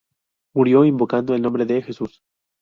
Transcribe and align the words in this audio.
Murió 0.55 0.83
invocando 0.83 1.35
el 1.35 1.43
nombre 1.43 1.63
de 1.67 1.83
Jesús. 1.83 2.23